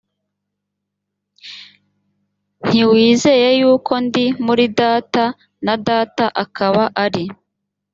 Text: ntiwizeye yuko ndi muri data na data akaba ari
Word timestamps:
ntiwizeye 2.65 3.49
yuko 3.61 3.93
ndi 4.05 4.25
muri 4.45 4.65
data 4.79 5.23
na 5.65 5.75
data 5.87 6.25
akaba 6.43 6.83
ari 7.03 7.25